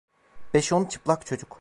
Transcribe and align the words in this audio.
Beş 0.53 0.73
on 0.73 0.85
çıplak 0.85 1.25
çocuk… 1.25 1.49